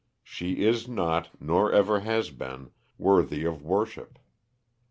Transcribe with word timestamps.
She 0.23 0.63
is 0.65 0.87
not, 0.87 1.29
nor 1.39 1.71
ever 1.71 1.99
has 1.99 2.31
been, 2.31 2.71
worthy 2.97 3.43
of 3.45 3.61
worship. 3.61 4.17